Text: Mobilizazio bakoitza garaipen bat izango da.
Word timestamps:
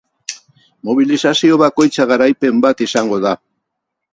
Mobilizazio 0.87 1.59
bakoitza 1.63 2.09
garaipen 2.13 2.65
bat 2.67 2.85
izango 2.87 3.21
da. 3.29 3.35